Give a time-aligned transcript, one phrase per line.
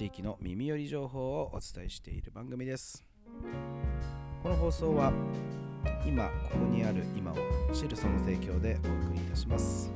[0.00, 3.04] 地域の耳寄り情報をお伝えしている番組です。
[4.42, 5.12] この放送は
[6.06, 7.36] 今ここにある今を
[7.74, 9.92] 知るその提供でお送りいたします。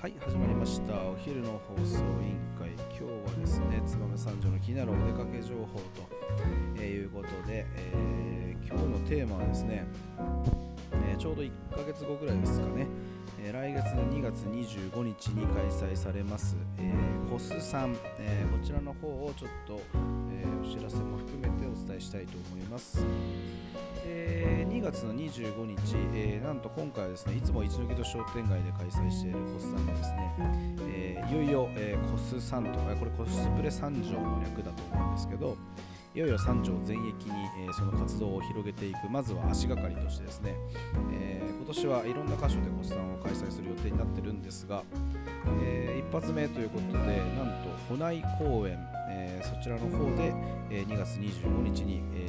[0.00, 0.94] はい始まりました。
[0.94, 2.70] お昼の放送委員会。
[2.98, 6.08] 今日はですね燕三条の気になるお出かけ情報と、
[6.76, 9.84] えー、いうことで、えー、今日のテーマはですね、
[11.10, 12.86] えー、ちょうど1ヶ月後ぐらいですかね。
[13.46, 19.80] えー、来月の2月25日に開催されます、えー、コスさん、えー、こちらの方をちょっと、
[20.32, 23.04] えお知らせも含めてお伝えしたいと思います。
[24.06, 30.34] え2月の25日、えなんと今回はですねいつも一抜きと商店街で開催しているコスさんがですね、
[30.88, 35.56] えいよいよ、えコスさんとかこれコスプレ三条の略だと思うんですけど、
[36.14, 40.54] いよいよ三条全域に、えー、その活動を広げていくまずは足がかりとしてですね、
[41.12, 44.84] えー、今年はいろんな箇所でコスタンを開催する予定になってるんですが、
[45.64, 48.78] えー、一発目ということでなんと保内公園、
[49.10, 50.32] えそちらの方で、
[50.70, 52.26] え2月25日に、え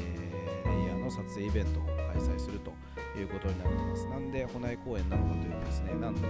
[0.65, 2.73] レイヤーの撮影イベントを開催すると
[3.17, 4.05] いうことになってます。
[4.07, 6.27] なんで保内公園なのかというとですねなんとこ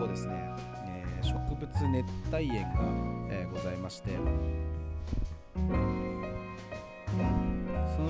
[0.00, 0.34] こですね、
[0.86, 2.80] え植物熱帯園が、
[3.30, 4.12] えございまして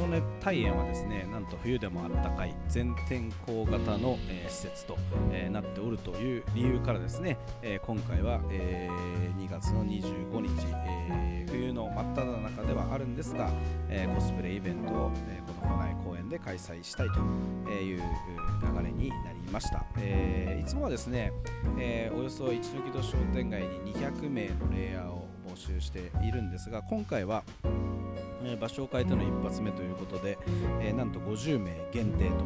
[0.06, 4.96] の熱帯園はですねなんと冬でもあったかい全天候型の、えー、施設と、
[5.32, 8.88] えー、なっておるという理由からですね、えー、今回は、え
[9.38, 10.50] 2月の25日、
[10.86, 13.50] え冬の真っ只中ではあるんですが、
[13.88, 17.20] えコスプレイベントを、えこの花内公園で開催したいと
[17.70, 21.32] いう流れになりました、えいつもはですね、
[21.78, 27.44] えおよそ一抜き戸商店街に200名のレイヤーを募集しているんですが今回は
[28.46, 30.38] え場所を変えての一発目ということで、
[30.80, 32.44] えなんと50名限定と、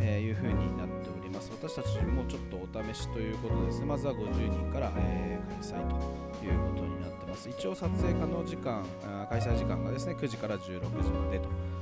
[0.00, 1.50] えいう風になっております。
[1.52, 3.80] 私たちもちょっとお試しということです。
[3.80, 5.96] ねまずは50人から、え開催と
[6.44, 7.48] いうことになってます。
[7.48, 8.84] 一応撮影可能時間
[9.28, 11.40] 開催時間がですね9時から16時まで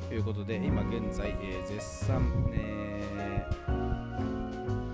[0.08, 3.46] ということで今現在、え絶賛、え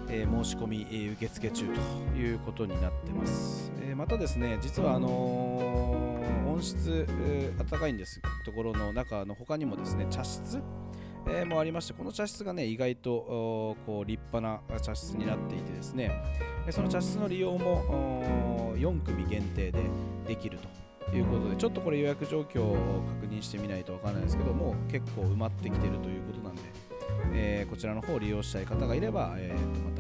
[0.08, 1.66] え申し込み、受付中
[2.12, 6.13] ということになってます、えまたですね実はあのー
[6.54, 7.06] 温室、
[7.68, 10.60] 暖かいんですところの中の他にもですね茶室、
[11.26, 16.12] えー、もありましてこの茶室がね意外とこう立派な茶室になっていてですね
[16.70, 19.82] その茶室の利用も4組限定で
[20.28, 20.58] できる
[21.10, 26.62] ということでちょっとこれ予約状況を確認してみないとわからないですけども結構埋まってきているということなんで、
[27.32, 29.90] えー、こちらの方を利用したい方がいれば、えー、とま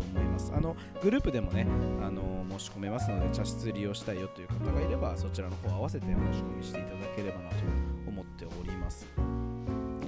[0.00, 1.66] と思いますあのグループでもね
[2.02, 7.56] あの申し込めますので茶室利用したいよという方がいればそちらの方合わせて申し込みしていただければなと
[8.06, 9.06] 思っております。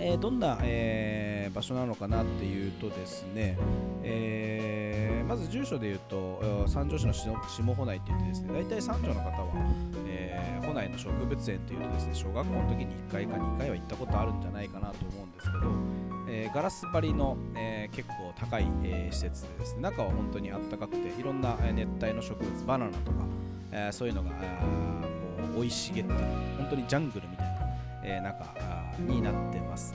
[0.03, 3.59] えー、どんな、えー、場所なのかなっていうとですね、
[4.03, 7.31] えー、まず住所で言うと三条市の下
[7.75, 9.49] 保内って言ってですね大体三条の方は、
[10.07, 23.17] えー、保内の植物園というとですね小学校の時に1回か2回は行ったことあるんじゃないかなと思うんですけど、えー、ガラス張りの、えー、結構高い、えー、施設でですね中は本当にあったかくていろんな熱帯の植物バナナとか、
[23.73, 24.37] えー、そういうのがこ
[25.57, 26.19] う生い茂ってる
[26.59, 27.55] 本当にジャングルみたいな、
[28.05, 28.55] え、中
[29.01, 29.93] になってます。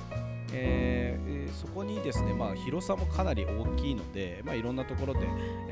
[0.58, 5.28] えー、そこにですね、まあ、広さもかなり大きいので、まあ、いろんなところで、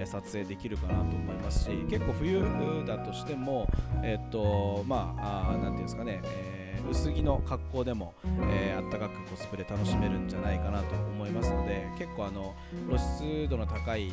[0.06, 2.41] 撮影できるかなと思いますし結構冬
[2.85, 3.69] だとしても、
[4.02, 8.14] えっ、とまあ、なんていうんですかね、えー薄着の格好でも、
[8.52, 12.54] えー、あったかくコスプレ楽しめるんじゃないかなと思いますので結構あの
[12.88, 14.12] 露出度の高い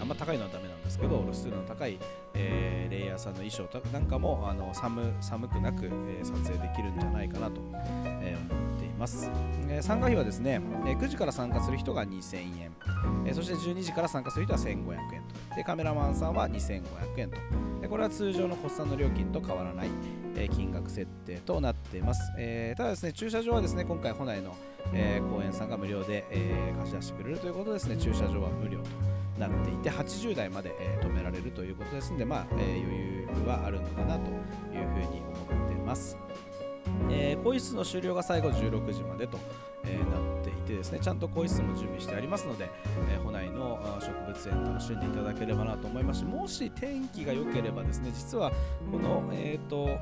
[0.00, 1.98] あんま高いのはダメなんですけど露出度の高い、
[2.34, 7.60] えー、レイヤーさんの衣装なんかもあの寒寒くなく、え、撮影できるんじゃないかなと、
[8.04, 8.71] え思います。
[9.02, 9.28] ます、
[9.68, 12.70] え参加費はですね、え9時から参加する人が2000円、
[13.26, 15.56] えそして12時から参加する人は1500円と。
[15.56, 16.82] でカメラマンさんは2500
[17.16, 17.36] 円と。
[17.80, 19.88] でこれは通常の発散の料金と変わらない、
[20.36, 24.54] え金額設定となっています、え、ただですね駐車場はですね今回本来の、
[24.94, 28.88] え、公園さんが無料で、え、貸し出してくれるということですね駐車場は無料と
[29.40, 33.12] なっていて80台まで、え止められるということですのでまあ、え余裕
[33.46, 36.16] はあるのかなというふうに思っています、
[37.42, 39.38] 更衣室の終了が最後16時までと、
[39.84, 42.70] えー、なっていてですねちゃんと更衣室も準備してありますので、
[43.10, 48.50] えー、保内の植物園楽しんでいただければなと思いますしもし天気が良ければですね実は
[48.90, 49.98] この、えーと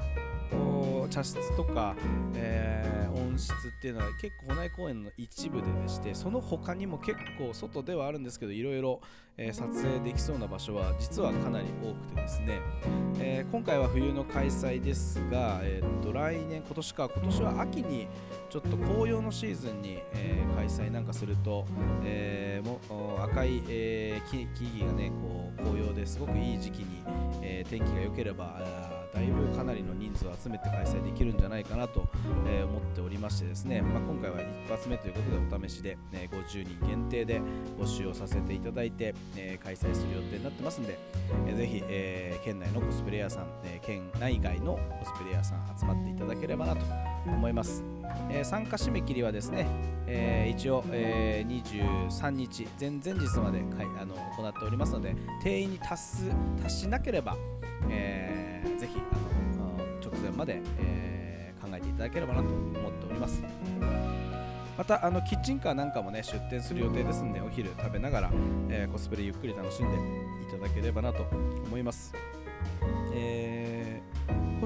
[1.10, 1.96] 茶室とか、
[2.34, 9.00] えー、温室っていうのは結構保内公園の一部ででしてその他にも結構外ではあるんですけどいろいろ、
[9.52, 12.60] 撮影できそうな場所は実はかなり多くてですね、
[13.18, 18.06] えー、今回は冬の開催ですが、えー、と来年、今年か今年は秋に
[18.50, 21.64] ちょっと紅葉のシーズンに、えー、開催なんかすると、
[22.04, 27.02] えー、も赤い、えー、木木々がねこう紅葉ですごくいい時期に、
[27.40, 28.60] えー、天気が良ければ
[29.14, 32.06] だいぶかなりの人数を集めて開催できるんじゃないかなと、
[32.46, 37.40] え、思っておりましてですね、まあ、今回は一発目ということでお試しで、えー、50人限定で
[37.78, 40.98] 募集をさせていただいて、え、開催する予定になってますんで、
[41.46, 46.84] えー、ぜひ、え、県内のコスプレイヤーさん、え、県内外のコスプレイヤーさん集まっていただければなと
[47.26, 47.82] 思います、
[48.30, 49.66] え、参加締め切りはですね、
[50.06, 51.62] え、一応、えー、
[52.08, 56.30] 23日前々日までかいあの行っておりますので定員に達す
[56.62, 57.36] 達しなければ、
[57.88, 58.49] えー、
[59.00, 63.42] あの直前まで、えー、考えていただければなと思っております。
[64.80, 68.30] またあのキッチンカーなんかもね出店する予定ですんでお昼食べながら、
[68.70, 71.24] えー、コスプレゆっくり楽しんでいただければなと
[71.66, 72.14] 思います、
[73.12, 73.49] えー、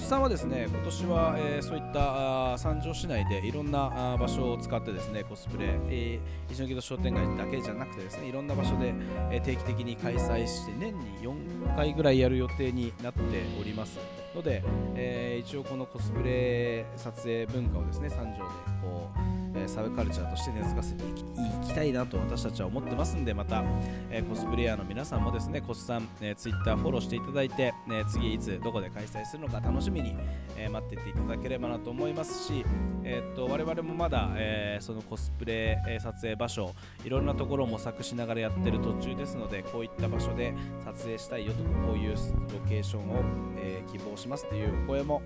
[0.05, 8.93] さんはですね今年は、えー、そういった三条市内でいろんな場所を使ってですねコスプレ、えー、一ノ木戸商店街だけじゃなくてですねいろんな場所で、
[9.31, 13.21] えー、定期的に開催して年に4回ぐらいやる予定になって
[13.61, 13.99] おります。
[14.35, 14.63] ので、
[14.95, 18.45] えー、一応このコスプレ撮影文化をですね三条で
[18.83, 19.11] こ
[19.41, 21.07] うえサブカルチャーとして根付かせてい
[21.67, 23.65] きたいなと私たちは思ってますんでまた、
[24.11, 30.15] えコスプレイヤーの皆さんもですねコスさん、えー、ツイッターフォローしていただいて、ね、次いつどこで開催するのか楽しみに、
[30.57, 32.65] え待ってていただければなと思いますし、
[33.03, 36.75] えー、っと我々もまだ、えそのコスプレ、撮影場所
[37.05, 40.55] いろんなところを模索しながらやってる途中ですのでこういった場所で
[40.85, 42.17] 撮影したいよとかこういうロ
[42.69, 43.23] ケーションを、
[43.57, 45.23] え希望しますというお声も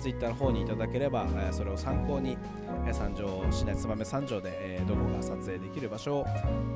[0.00, 2.36] ツイッターの方にいただければ、えそれを参考に、
[2.92, 6.26] 三条市内燕三条で、え、どこが撮影できる場所を、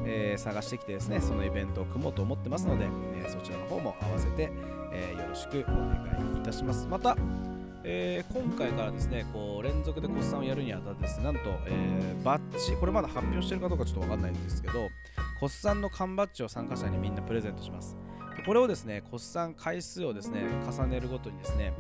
[0.05, 2.87] え、探してきてですねそのイベントを組もうと思ってますので、
[3.17, 4.51] え、そちらの方も合わせて、
[4.93, 6.87] えよろしくお願いいたします。
[6.87, 7.17] また
[7.89, 14.91] えー、今回からですねこう連続でコスさんをやるにあたってですねなんと、えー、バッジこれまだ発表してるかどうかちょっと分かんないんですけど
[15.39, 17.97] コスさんの缶バッジを参加者にみんなプレゼントします。
[18.45, 21.73] これをですね、コスさん回数をですね、重ねるごとにですね、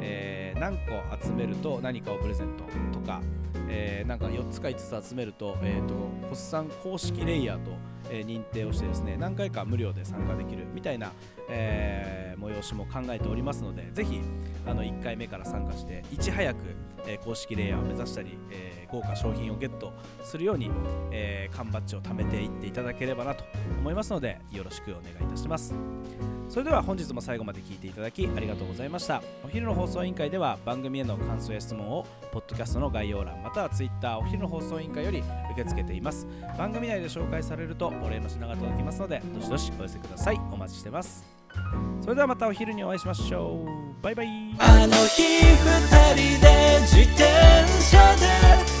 [0.00, 2.64] えー、何個集めると何かをプレゼント
[2.98, 3.20] とか、
[3.68, 5.94] え、なんか4つか5つ集めると、えーと、
[6.28, 7.70] コスさん公式レイヤーと、
[8.10, 11.12] 認定をしてですね、何回か無料で参加できるみたいな、
[11.48, 14.20] えー、催しも考えておりますので、ぜひ
[14.66, 16.58] あの1回目から参加して、いち早く、
[17.06, 20.70] え、公式レイヤーを目指したり、えー、豪華商品をゲットするように、
[21.10, 23.44] え、缶バッジを貯めていっていただければなと
[23.78, 26.37] 思いますので、よろしくお願いいたします。
[26.48, 29.22] それでは本日も最後まで聞いていただきありがとうございました。
[29.44, 35.18] お昼の放送委員会では番組への感想や質問をポッドキャストの概要欄または Twitter お昼の放送委員会より
[35.52, 36.26] 受け付けています。
[36.56, 40.40] 番組内で紹介されるとお礼の品が届きますのでどしどしお寄せください。
[40.50, 41.24] お待ちしてます。
[42.00, 43.64] それではまたお昼にお会いしましょ
[44.00, 44.02] う。
[44.02, 44.26] バイバイ。
[44.58, 47.24] あの日二人で自転
[47.82, 48.77] 車で